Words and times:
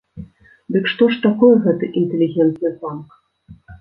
Дык 0.77 0.87
што 0.93 1.09
ж 1.15 1.21
такое 1.25 1.49
гэты 1.65 1.91
інтэлігентны 2.01 2.73
панк? 2.83 3.07